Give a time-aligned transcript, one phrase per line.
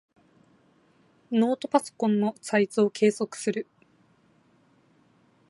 [1.31, 3.67] ノートパソコンのサイズを計測する。